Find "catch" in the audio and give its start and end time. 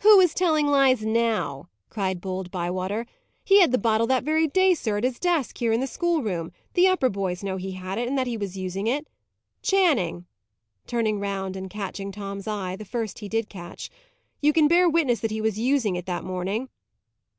13.48-13.88